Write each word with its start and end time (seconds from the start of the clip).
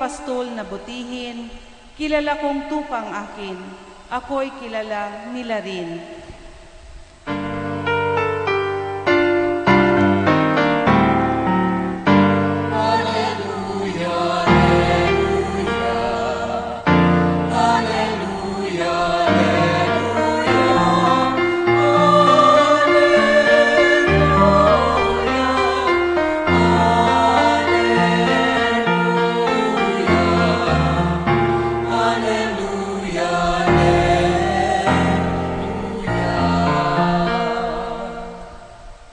Pastol 0.00 0.56
na 0.56 0.64
butihin, 0.64 1.52
kilala 1.92 2.40
kong 2.40 2.72
tupang 2.72 3.12
akin, 3.12 3.60
ako'y 4.08 4.48
kilala 4.56 5.28
nila 5.28 5.60
rin. 5.60 6.19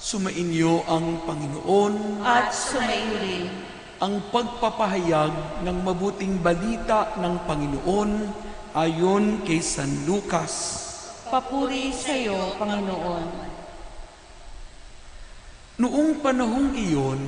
Sumainyo 0.08 0.88
ang 0.88 1.20
Panginoon 1.28 2.24
At 2.24 2.56
sumayo 2.56 3.20
rin. 3.20 3.52
ang 4.00 4.24
pagpapahayag 4.32 5.60
ng 5.68 5.78
mabuting 5.84 6.40
balita 6.40 7.12
ng 7.20 7.44
Panginoon 7.44 8.12
ayon 8.72 9.44
kay 9.44 9.60
San 9.60 10.08
Lucas. 10.08 10.80
Papuri 11.28 11.92
sa 11.92 12.16
iyo, 12.16 12.56
Panginoon. 12.56 13.26
Noong 15.84 16.24
panahong 16.24 16.72
iyon, 16.72 17.20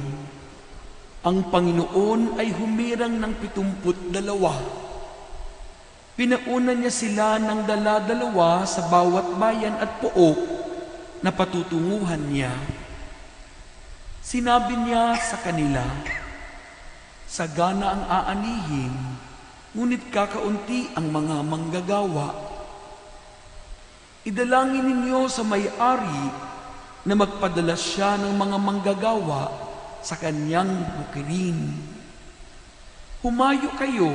ang 1.28 1.52
Panginoon 1.52 2.40
ay 2.40 2.48
humirang 2.56 3.20
ng 3.20 3.34
pitumput 3.44 4.08
dalawa. 4.08 4.56
Pinauna 6.16 6.72
niya 6.80 6.96
sila 6.96 7.44
ng 7.44 7.68
dala-dalawa 7.68 8.64
sa 8.64 8.88
bawat 8.88 9.36
bayan 9.36 9.76
at 9.84 10.00
pook 10.00 10.59
na 11.20 11.32
patutunguhan 11.32 12.22
niya. 12.32 12.52
Sinabi 14.24 14.76
niya 14.78 15.18
sa 15.20 15.40
kanila, 15.42 15.84
Sagana 17.30 17.94
ang 17.94 18.04
aanihin, 18.10 18.94
ngunit 19.78 20.10
kakaunti 20.10 20.90
ang 20.98 21.14
mga 21.14 21.46
manggagawa. 21.46 22.34
Idalangin 24.26 24.82
ninyo 24.82 25.30
sa 25.30 25.46
may-ari 25.46 26.24
na 27.06 27.14
magpadala 27.14 27.78
siya 27.78 28.18
ng 28.18 28.34
mga 28.34 28.58
manggagawa 28.58 29.54
sa 30.02 30.18
kanyang 30.18 30.74
bukirin. 31.00 31.74
Humayo 33.22 33.70
kayo. 33.78 34.10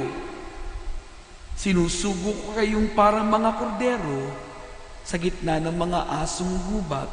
Sinusugo 1.55 2.35
ko 2.35 2.49
kayong 2.59 2.99
parang 2.99 3.31
mga 3.31 3.51
kordero 3.57 4.44
sa 5.05 5.21
gitna 5.21 5.61
ng 5.61 5.77
mga 5.77 6.01
asong 6.25 6.57
gubat. 6.73 7.07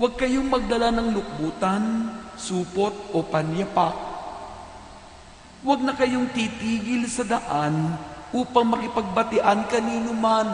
Huwag 0.00 0.16
kayong 0.16 0.48
magdala 0.48 0.88
ng 0.94 1.12
lukbutan, 1.12 2.14
supot 2.38 2.94
o 3.12 3.20
panyapak. 3.20 3.92
Huwag 5.60 5.84
na 5.84 5.92
kayong 5.92 6.32
titigil 6.32 7.04
sa 7.04 7.26
daan 7.26 8.00
upang 8.32 8.64
makipagbatian 8.64 9.68
kanino 9.68 10.16
man. 10.16 10.48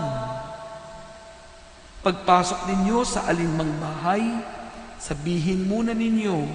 Pagpasok 2.03 2.67
ninyo 2.67 2.99
sa 3.07 3.29
alinmang 3.31 3.71
bahay, 3.79 4.25
sabihin 4.99 5.69
muna 5.69 5.95
ninyo, 5.95 6.49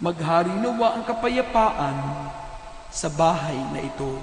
maghari 0.00 0.54
nawa 0.62 0.96
ang 0.96 1.04
kapayapaan 1.04 1.96
sa 2.88 3.12
bahay 3.12 3.56
na 3.72 3.84
ito. 3.84 4.16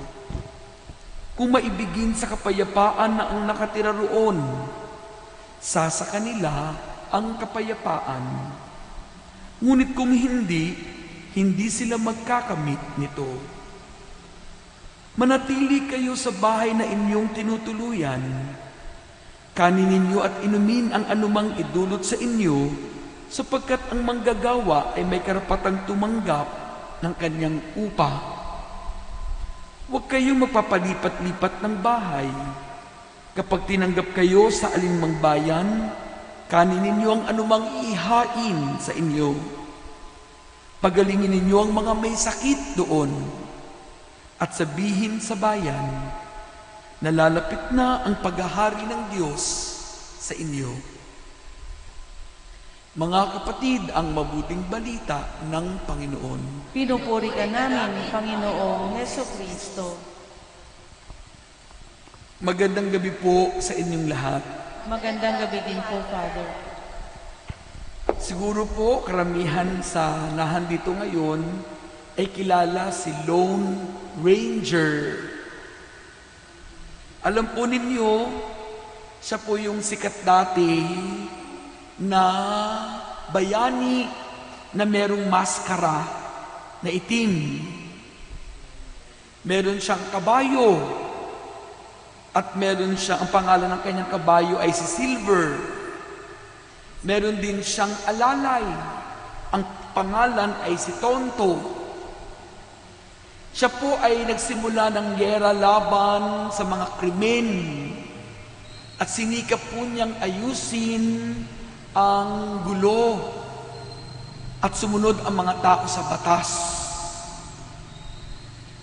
Kung 1.39 1.55
maibigin 1.55 2.11
sa 2.11 2.27
kapayapaan 2.27 3.15
na 3.15 3.31
ang 3.31 3.47
nakatira 3.47 3.95
roon, 3.95 4.43
sa 5.63 5.87
sa 5.87 6.03
kanila 6.11 6.75
ang 7.15 7.39
kapayapaan. 7.39 8.51
Ngunit 9.63 9.95
kung 9.95 10.11
hindi, 10.11 10.75
hindi 11.39 11.67
sila 11.71 11.95
magkakamit 11.95 12.99
nito. 12.99 13.39
Manatili 15.15 15.87
kayo 15.87 16.15
sa 16.19 16.35
bahay 16.35 16.75
na 16.75 16.83
inyong 16.83 17.31
tinutuluyan. 17.31 18.23
Kanin 19.55 19.95
ninyo 19.95 20.19
at 20.19 20.43
inumin 20.43 20.91
ang 20.91 21.07
anumang 21.07 21.55
idulot 21.55 22.03
sa 22.03 22.19
inyo, 22.19 22.67
sapagkat 23.31 23.95
ang 23.95 24.03
manggagawa 24.03 24.91
ay 24.95 25.07
may 25.07 25.23
karapatang 25.23 25.87
tumanggap 25.87 26.47
ng 26.99 27.13
kanyang 27.15 27.63
upa. 27.79 28.38
Huwag 29.89 30.05
kayong 30.05 30.45
mapapalipat-lipat 30.45 31.65
ng 31.65 31.75
bahay. 31.81 32.29
Kapag 33.33 33.65
tinanggap 33.65 34.13
kayo 34.13 34.53
sa 34.53 34.69
alinmang 34.69 35.17
bayan, 35.17 35.89
kanin 36.45 36.77
ninyo 36.85 37.09
ang 37.09 37.23
anumang 37.25 37.65
ihain 37.89 38.77
sa 38.77 38.93
inyo. 38.93 39.33
Pagalingin 40.77 41.33
ninyo 41.33 41.57
ang 41.57 41.71
mga 41.73 41.93
may 41.97 42.13
sakit 42.13 42.77
doon 42.77 43.09
at 44.39 44.55
sabihin 44.55 45.17
sa 45.19 45.35
bayan, 45.35 45.89
nalalapit 47.03 47.73
na 47.75 48.05
ang 48.05 48.21
paghahari 48.23 48.85
ng 48.87 49.03
Diyos 49.11 49.43
sa 50.21 50.37
inyo. 50.37 50.98
Mga 52.97 53.21
kapatid, 53.37 53.93
ang 53.93 54.17
mabuting 54.17 54.65
balita 54.65 55.21
ng 55.45 55.85
Panginoon. 55.85 56.73
Pinupuri 56.73 57.29
ka 57.29 57.45
namin, 57.45 58.09
Panginoong 58.09 58.97
Heso 58.97 59.21
Kristo. 59.29 59.93
Magandang 62.41 62.89
gabi 62.89 63.13
po 63.13 63.53
sa 63.61 63.77
inyong 63.77 64.09
lahat. 64.09 64.41
Magandang 64.89 65.37
gabi 65.37 65.61
din 65.69 65.77
po, 65.85 66.01
Father. 66.09 66.49
Siguro 68.17 68.65
po 68.65 69.05
karamihan 69.05 69.85
sa 69.85 70.33
nahandito 70.33 70.89
ngayon 70.89 71.45
ay 72.17 72.25
kilala 72.33 72.89
si 72.89 73.13
Lone 73.29 73.85
Ranger. 74.17 75.29
Alam 77.21 77.53
po 77.53 77.69
ninyo, 77.69 78.13
siya 79.21 79.37
po 79.37 79.61
yung 79.61 79.85
sikat 79.85 80.25
dati 80.25 80.73
na 81.99 82.23
bayani 83.35 84.07
na 84.73 84.87
merong 84.87 85.27
maskara 85.27 86.07
na 86.79 86.89
itim. 86.89 87.59
Meron 89.43 89.79
siyang 89.79 90.03
kabayo 90.11 90.79
at 92.29 92.53
meron 92.55 92.93
siya, 92.93 93.17
ang 93.17 93.29
pangalan 93.33 93.73
ng 93.73 93.81
kanyang 93.81 94.11
kabayo 94.13 94.55
ay 94.61 94.69
si 94.69 94.85
Silver. 94.85 95.57
Meron 97.01 97.41
din 97.41 97.59
siyang 97.65 97.91
alalay. 98.05 98.65
Ang 99.49 99.63
pangalan 99.97 100.53
ay 100.63 100.77
si 100.77 100.93
Tonto. 101.01 101.57
Siya 103.49 103.73
po 103.73 103.97
ay 103.97 104.29
nagsimula 104.29 104.93
ng 104.93 105.07
gera 105.17 105.51
laban 105.57 106.53
sa 106.53 106.61
mga 106.69 106.85
krimen. 107.01 107.49
At 109.01 109.09
sinikap 109.09 109.59
po 109.73 109.81
niyang 109.81 110.13
ayusin 110.21 111.33
ang 111.93 112.61
gulo 112.61 113.17
at 114.61 114.75
sumunod 114.75 115.23
ang 115.25 115.35
mga 115.39 115.55
tao 115.63 115.83
sa 115.87 116.05
batas. 116.05 116.49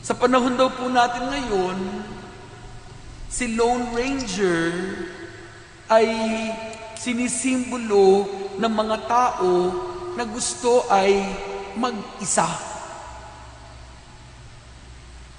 Sa 0.07 0.15
panahon 0.15 0.55
daw 0.55 0.71
po 0.71 0.87
natin 0.87 1.27
ngayon, 1.27 1.79
si 3.27 3.59
Lone 3.59 3.91
Ranger 3.91 4.71
ay 5.91 6.09
sinisimbolo 6.95 8.27
ng 8.57 8.73
mga 8.73 8.97
tao 9.07 9.53
na 10.17 10.25
gusto 10.25 10.87
ay 10.89 11.27
mag-isa. 11.77 12.49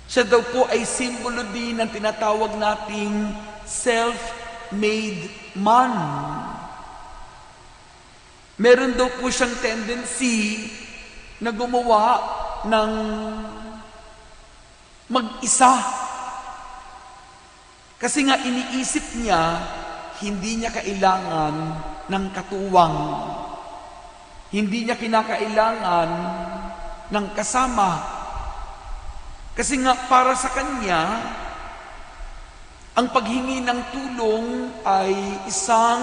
Siya 0.07 0.23
daw 0.23 0.39
po 0.39 0.69
ay 0.71 0.87
simbolo 0.87 1.43
din 1.51 1.83
ng 1.83 1.89
tinatawag 1.91 2.55
nating 2.55 3.35
self-made 3.67 5.27
man. 5.57 5.91
Meron 8.57 8.97
daw 8.97 9.05
po 9.21 9.29
siyang 9.29 9.53
tendency 9.61 10.65
na 11.37 11.53
gumawa 11.53 12.17
ng 12.65 12.91
mag-isa. 15.13 15.77
Kasi 18.01 18.25
nga 18.25 18.41
iniisip 18.41 19.21
niya, 19.21 19.61
hindi 20.25 20.61
niya 20.61 20.73
kailangan 20.73 21.53
ng 22.09 22.25
katuwang. 22.33 22.97
Hindi 24.49 24.89
niya 24.89 24.97
kinakailangan 24.97 26.09
ng 27.13 27.25
kasama. 27.37 27.89
Kasi 29.53 29.81
nga 29.85 29.93
para 30.09 30.33
sa 30.33 30.49
kanya, 30.49 31.01
ang 32.97 33.13
paghingi 33.13 33.61
ng 33.61 33.81
tulong 33.93 34.73
ay 34.81 35.13
isang 35.45 36.01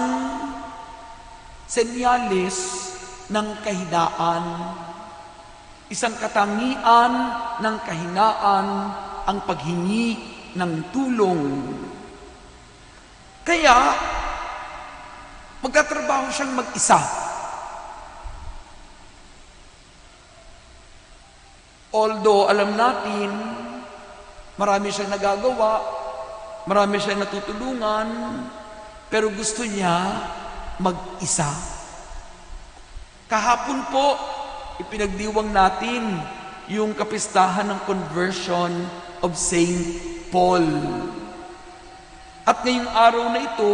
senyales 1.65 2.57
ng 3.29 3.47
kahinaan. 3.65 4.43
Isang 5.89 6.17
katangian 6.17 7.13
ng 7.61 7.75
kahinaan 7.85 8.67
ang 9.25 9.37
paghingi 9.45 10.17
ng 10.57 10.71
tulong. 10.89 11.41
Kaya, 13.45 13.93
magtatrabaho 15.61 16.33
siyang 16.33 16.57
mag-isa. 16.57 16.97
Although 21.93 22.49
alam 22.49 22.73
natin, 22.73 23.29
marami 24.57 24.89
siyang 24.89 25.13
nagagawa, 25.13 25.79
marami 26.65 26.97
siyang 26.97 27.23
natutulungan, 27.23 28.07
pero 29.07 29.29
gusto 29.29 29.61
niya 29.63 30.01
mag-isa. 30.81 31.47
Kahapon 33.25 33.79
po, 33.89 34.07
ipinagdiwang 34.83 35.49
natin 35.49 36.19
yung 36.69 36.93
kapistahan 36.97 37.69
ng 37.69 37.79
conversion 37.85 38.71
of 39.21 39.33
Saint 39.37 39.97
Paul. 40.29 40.65
At 42.45 42.61
ngayong 42.61 42.89
araw 42.89 43.25
na 43.33 43.41
ito, 43.41 43.73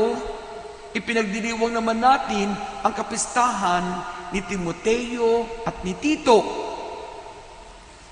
ipinagdiriwang 0.96 1.76
naman 1.76 2.00
natin 2.00 2.56
ang 2.84 2.94
kapistahan 2.96 3.84
ni 4.32 4.40
Timoteo 4.44 5.44
at 5.68 5.84
ni 5.84 5.92
Tito. 6.00 6.40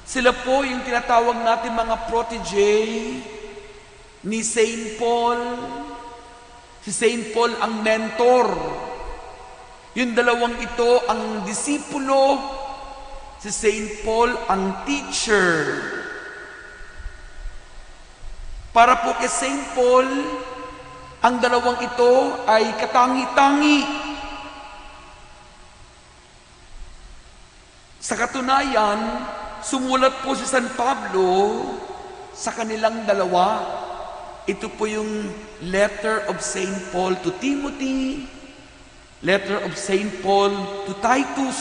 Sila 0.04 0.34
po 0.34 0.66
yung 0.66 0.84
tinatawag 0.84 1.38
natin 1.46 1.78
mga 1.78 1.96
protege 2.10 2.76
ni 4.26 4.40
Saint 4.44 4.98
Paul. 5.00 5.40
Si 6.86 6.92
Saint 6.96 7.32
Paul 7.36 7.56
ang 7.60 7.84
mentor. 7.84 8.48
Yung 9.98 10.16
dalawang 10.16 10.56
ito 10.62 11.04
ang 11.10 11.44
disipulo. 11.44 12.40
Si 13.40 13.52
Saint 13.52 14.04
Paul 14.04 14.36
ang 14.48 14.84
teacher. 14.88 15.80
Para 18.70 19.02
po 19.02 19.18
kay 19.18 19.28
Saint 19.28 19.66
Paul, 19.74 20.08
ang 21.20 21.36
dalawang 21.42 21.84
ito 21.84 22.14
ay 22.48 22.70
katangi-tangi. 22.80 23.82
Sa 28.00 28.16
katunayan, 28.16 29.00
Sumulat 29.60 30.24
po 30.24 30.32
si 30.40 30.48
San 30.48 30.72
Pablo 30.72 31.60
sa 32.32 32.56
kanilang 32.56 33.04
dalawa. 33.04 33.60
Ito 34.48 34.72
po 34.72 34.88
yung 34.88 35.28
letter 35.68 36.24
of 36.32 36.40
St. 36.40 36.94
Paul 36.94 37.20
to 37.26 37.36
Timothy, 37.44 38.24
letter 39.26 39.60
of 39.68 39.76
St. 39.76 40.24
Paul 40.24 40.52
to 40.88 40.96
Titus. 41.04 41.60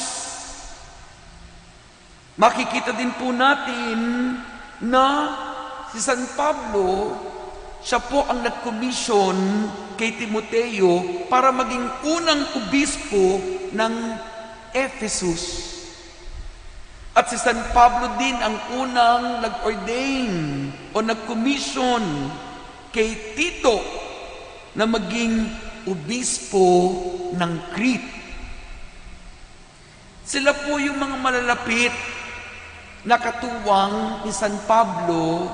Makikita 2.38 2.94
din 2.94 3.10
po 3.18 3.34
natin 3.34 3.98
na 4.78 5.06
si 5.90 5.98
San 5.98 6.22
Pablo, 6.38 7.18
siya 7.82 7.98
po 7.98 8.22
ang 8.30 8.46
nag-commission 8.46 9.34
kay 9.98 10.14
Timoteo 10.14 11.26
para 11.26 11.50
maging 11.50 11.82
unang 12.06 12.46
obispo 12.62 13.42
ng 13.74 13.94
Ephesus. 14.70 15.74
At 17.18 17.26
si 17.26 17.34
San 17.34 17.58
Pablo 17.74 18.14
din 18.14 18.38
ang 18.38 18.54
unang 18.78 19.42
nag-ordain 19.42 20.30
o 20.94 21.02
nag-commission 21.02 22.02
kay 22.92 23.36
Tito 23.36 23.80
na 24.76 24.84
maging 24.84 25.48
obispo 25.88 26.68
ng 27.34 27.52
Crete. 27.72 28.16
Sila 30.28 30.52
po 30.52 30.76
yung 30.76 31.00
mga 31.00 31.16
malalapit 31.16 31.94
na 33.08 33.16
katuwang 33.16 34.28
ni 34.28 34.32
San 34.34 34.52
Pablo 34.68 35.48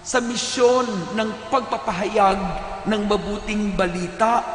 sa 0.00 0.22
misyon 0.22 0.86
ng 1.18 1.50
pagpapahayag 1.50 2.38
ng 2.86 3.02
mabuting 3.10 3.74
balita. 3.74 4.46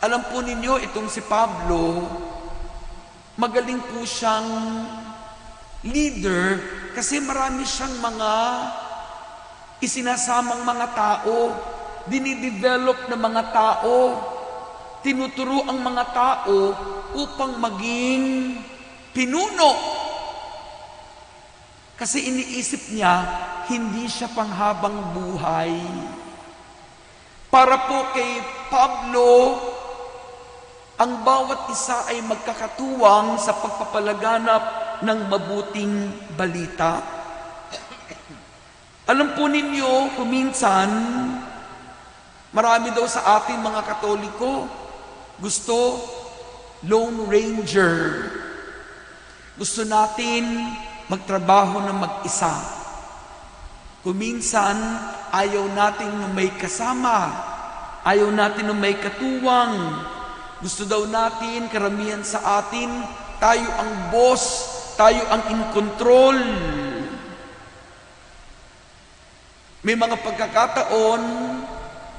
Alam 0.00 0.24
po 0.32 0.40
ninyo, 0.40 0.80
itong 0.90 1.12
si 1.12 1.20
Pablo, 1.20 2.08
magaling 3.36 3.84
po 3.84 4.00
siyang 4.02 4.48
leader 5.84 6.60
kasi 6.96 7.20
marami 7.20 7.68
siyang 7.68 8.00
mga 8.00 8.32
isinasamang 9.80 10.62
mga 10.62 10.86
tao, 10.92 11.36
dinidevelop 12.04 13.08
na 13.08 13.16
mga 13.16 13.42
tao, 13.52 13.96
tinuturo 15.00 15.64
ang 15.64 15.80
mga 15.80 16.04
tao 16.12 16.58
upang 17.16 17.56
maging 17.56 18.56
pinuno. 19.16 19.72
Kasi 21.96 22.28
iniisip 22.32 22.92
niya, 22.96 23.14
hindi 23.68 24.08
siya 24.08 24.32
panghabang 24.32 25.12
buhay. 25.12 25.76
Para 27.52 27.76
po 27.84 28.08
kay 28.16 28.40
Pablo, 28.72 29.58
ang 31.00 31.24
bawat 31.24 31.68
isa 31.72 32.08
ay 32.08 32.20
magkakatuwang 32.24 33.40
sa 33.40 33.56
pagpapalaganap 33.56 34.64
ng 35.00 35.18
mabuting 35.28 36.12
balita. 36.36 37.19
Alam 39.10 39.34
po 39.34 39.50
ninyo, 39.50 40.14
kuminsan, 40.14 40.86
marami 42.54 42.94
daw 42.94 43.10
sa 43.10 43.42
ating 43.42 43.58
mga 43.58 43.82
katoliko, 43.82 44.70
gusto 45.34 45.98
Lone 46.86 47.26
Ranger. 47.26 47.94
Gusto 49.58 49.82
natin 49.82 50.62
magtrabaho 51.10 51.82
na 51.82 51.90
mag-isa. 51.90 52.54
Kuminsan, 54.06 54.78
ayaw 55.34 55.66
natin 55.74 56.06
na 56.14 56.30
may 56.30 56.54
kasama. 56.54 57.34
Ayaw 58.06 58.30
natin 58.30 58.70
na 58.70 58.78
may 58.78 58.94
katuwang. 58.94 60.06
Gusto 60.62 60.86
daw 60.86 61.02
natin, 61.10 61.66
karamihan 61.66 62.22
sa 62.22 62.62
atin, 62.62 63.02
tayo 63.42 63.74
ang 63.74 64.14
boss, 64.14 64.70
tayo 64.94 65.26
ang 65.34 65.42
in 65.50 65.62
control. 65.74 66.38
May 69.80 69.96
mga 69.96 70.20
pagkakataon, 70.20 71.22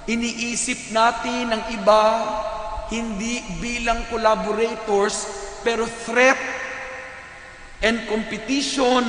iniisip 0.09 0.89
natin 0.89 1.53
ang 1.53 1.63
iba 1.69 2.03
hindi 2.89 3.37
bilang 3.61 4.01
collaborators, 4.09 5.29
pero 5.61 5.85
threat 5.85 6.41
and 7.85 8.09
competition, 8.09 9.05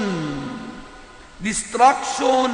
distraction. 1.40 2.52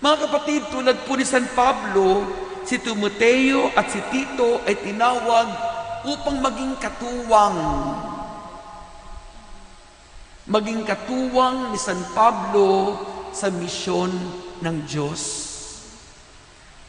Mga 0.00 0.16
kapatid, 0.24 0.60
tulad 0.72 0.96
po 1.04 1.12
ni 1.20 1.28
San 1.28 1.44
Pablo, 1.52 2.24
si 2.64 2.80
Timoteo 2.80 3.68
at 3.76 3.92
si 3.92 4.00
Tito 4.08 4.64
ay 4.64 4.80
tinawag 4.80 5.48
upang 6.08 6.40
maging 6.40 6.72
katuwang. 6.80 7.60
Maging 10.48 10.88
katuwang 10.88 11.72
ni 11.72 11.76
San 11.76 12.00
Pablo 12.16 12.96
sa 13.34 13.52
misyon 13.52 14.08
ng 14.64 14.76
Diyos. 14.88 15.22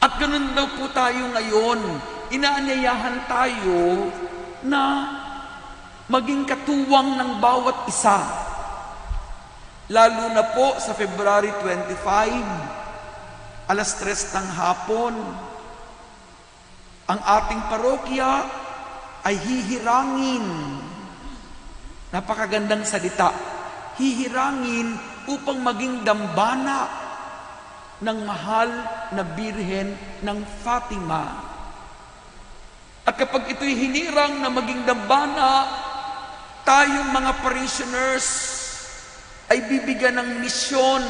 At 0.00 0.16
ganun 0.16 0.56
daw 0.56 0.66
po 0.80 0.88
tayo 0.96 1.28
ngayon. 1.36 1.80
Inaanyayahan 2.32 3.28
tayo 3.28 4.08
na 4.64 4.82
maging 6.08 6.48
katuwang 6.48 7.20
ng 7.20 7.30
bawat 7.38 7.84
isa. 7.86 8.18
Lalo 9.92 10.32
na 10.32 10.56
po 10.56 10.80
sa 10.80 10.96
February 10.96 11.52
25, 11.60 13.68
alas 13.68 13.90
3 14.00 14.40
ng 14.40 14.48
hapon, 14.56 15.14
ang 17.12 17.20
ating 17.20 17.60
parokya 17.68 18.48
ay 19.26 19.36
hihirangin. 19.36 20.46
Napakagandang 22.12 22.84
salita. 22.84 23.32
Hihirangin 23.96 25.00
upang 25.32 25.64
maging 25.64 26.04
dambana 26.04 26.84
ng 28.04 28.18
mahal 28.28 28.68
na 29.16 29.22
birhen 29.24 29.96
ng 30.20 30.38
Fatima. 30.60 31.40
At 33.08 33.16
kapag 33.16 33.56
ito'y 33.56 33.72
hinirang 33.74 34.44
na 34.44 34.52
maging 34.52 34.84
dambana, 34.84 35.66
tayong 36.68 37.10
mga 37.10 37.32
parishioners 37.40 38.28
ay 39.48 39.64
bibigyan 39.66 40.20
ng 40.20 40.44
misyon. 40.44 41.02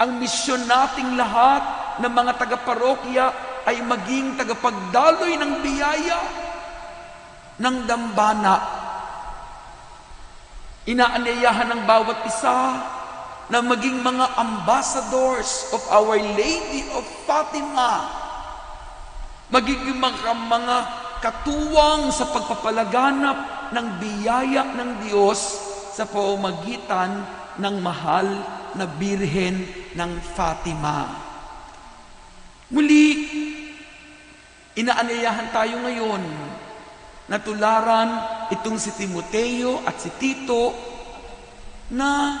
Ang 0.00 0.16
misyon 0.16 0.64
nating 0.64 1.18
lahat 1.18 1.62
ng 2.00 2.08
mga 2.08 2.32
taga-parokya 2.38 3.26
ay 3.68 3.82
maging 3.84 4.38
tagapagdaloy 4.38 5.36
ng 5.36 5.52
biyaya 5.60 6.20
ng 7.60 7.76
dambana. 7.84 8.79
Inaanyayahan 10.90 11.70
ng 11.70 11.82
bawat 11.86 12.26
isa 12.26 12.82
na 13.46 13.62
maging 13.62 14.02
mga 14.02 14.26
ambassadors 14.42 15.70
of 15.70 15.78
Our 15.86 16.18
Lady 16.18 16.82
of 16.98 17.06
Fatima. 17.30 18.10
Magiging 19.54 20.02
mga, 20.02 20.34
mga 20.34 20.76
katuwang 21.22 22.10
sa 22.10 22.26
pagpapalaganap 22.34 23.70
ng 23.70 23.86
biyaya 24.02 24.66
ng 24.74 25.06
Diyos 25.06 25.38
sa 25.94 26.10
pamamagitan 26.10 27.22
ng 27.62 27.74
mahal 27.78 28.26
na 28.74 28.82
Birhen 28.90 29.62
ng 29.94 30.12
Fatima. 30.34 31.06
Muli, 32.66 33.30
inaanyayahan 34.74 35.54
tayo 35.54 35.86
ngayon 35.86 36.49
na 37.30 37.38
tularan 37.38 38.10
itong 38.50 38.74
si 38.74 38.90
Timoteo 38.98 39.86
at 39.86 40.02
si 40.02 40.10
Tito 40.18 40.74
na 41.94 42.34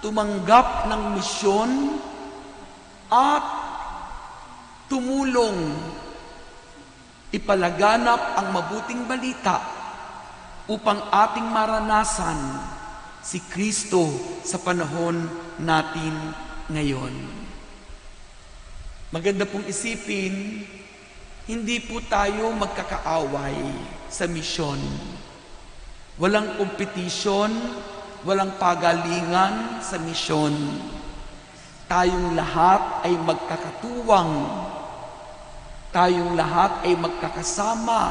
tumanggap 0.00 0.88
ng 0.88 1.02
misyon 1.12 1.70
at 3.12 3.44
tumulong 4.88 5.76
ipalaganap 7.28 8.40
ang 8.40 8.48
mabuting 8.56 9.04
balita 9.04 9.60
upang 10.72 11.12
ating 11.12 11.46
maranasan 11.52 12.38
si 13.20 13.44
Kristo 13.52 14.08
sa 14.42 14.56
panahon 14.62 15.28
natin 15.60 16.14
ngayon. 16.72 17.14
Maganda 19.14 19.46
pong 19.46 19.68
isipin, 19.68 20.66
hindi 21.46 21.78
po 21.78 22.02
tayo 22.02 22.50
magkakaaway 22.58 23.54
sa 24.10 24.26
misyon. 24.26 24.82
Walang 26.18 26.58
kompetisyon, 26.58 27.54
walang 28.26 28.58
pagalingan 28.58 29.78
sa 29.78 29.94
misyon. 30.02 30.50
Tayong 31.86 32.34
lahat 32.34 33.06
ay 33.06 33.14
magkakatuwang. 33.14 34.34
Tayong 35.94 36.34
lahat 36.34 36.82
ay 36.82 36.98
magkakasama. 36.98 38.02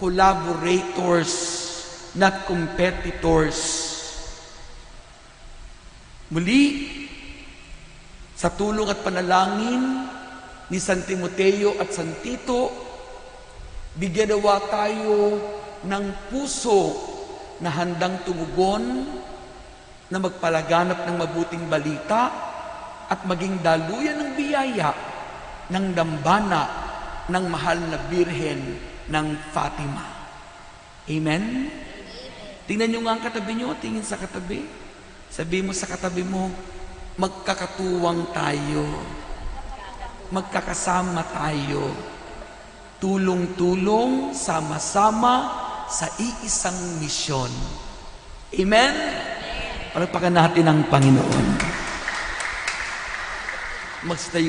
Collaborators, 0.00 1.32
not 2.16 2.48
competitors. 2.48 3.84
Muli, 6.32 6.88
sa 8.32 8.48
tulong 8.48 8.88
at 8.88 9.04
panalangin 9.04 10.08
ni 10.68 10.78
San 10.80 11.00
Timoteo 11.04 11.76
at 11.80 11.92
San 11.92 12.12
Tito, 12.20 12.68
bigyan 13.96 14.36
nawa 14.36 14.60
tayo 14.68 15.40
ng 15.84 16.04
puso 16.28 16.92
na 17.58 17.72
handang 17.72 18.22
tumugon, 18.22 19.04
na 20.08 20.16
magpalaganap 20.16 21.04
ng 21.04 21.16
mabuting 21.20 21.64
balita 21.68 22.32
at 23.08 23.20
maging 23.28 23.60
daluyan 23.60 24.16
ng 24.24 24.30
biyaya 24.40 24.96
ng 25.68 25.92
dambana 25.92 26.64
ng 27.28 27.44
mahal 27.44 27.76
na 27.76 28.00
Birhen 28.08 28.80
ng 29.08 29.26
Fatima. 29.52 30.04
Amen? 31.08 31.68
Tingnan 32.68 32.88
nyo 32.92 33.00
nga 33.04 33.12
ang 33.16 33.22
katabi 33.24 33.52
nyo, 33.56 33.76
tingin 33.80 34.04
sa 34.04 34.16
katabi. 34.16 34.64
Sabi 35.28 35.60
mo 35.60 35.76
sa 35.76 35.88
katabi 35.88 36.24
mo, 36.24 36.48
magkakatuwang 37.20 38.32
tayo. 38.32 38.84
Magkakasama 40.28 41.24
tayo. 41.32 41.88
Tulong-tulong, 43.00 44.36
sama-sama 44.36 45.48
sa 45.88 46.04
iisang 46.20 47.00
misyon. 47.00 47.48
Amen? 48.52 48.94
Palagpakan 49.96 50.34
natin 50.36 50.68
ang 50.68 50.80
Panginoon. 50.86 51.46
Magstayo 54.04 54.46